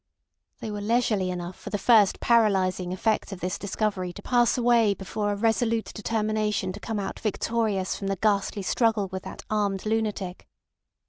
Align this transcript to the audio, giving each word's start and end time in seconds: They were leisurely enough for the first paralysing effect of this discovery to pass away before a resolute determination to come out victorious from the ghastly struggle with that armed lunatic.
They 0.61 0.71
were 0.71 0.81
leisurely 0.81 1.29
enough 1.29 1.55
for 1.55 1.69
the 1.69 1.77
first 1.77 2.19
paralysing 2.19 2.91
effect 2.91 3.31
of 3.31 3.39
this 3.39 3.59
discovery 3.59 4.11
to 4.13 4.23
pass 4.23 4.57
away 4.57 4.95
before 4.95 5.31
a 5.31 5.35
resolute 5.35 5.93
determination 5.93 6.71
to 6.73 6.79
come 6.79 6.97
out 6.99 7.19
victorious 7.19 7.95
from 7.95 8.07
the 8.07 8.15
ghastly 8.15 8.63
struggle 8.63 9.09
with 9.09 9.21
that 9.25 9.43
armed 9.51 9.85
lunatic. 9.85 10.47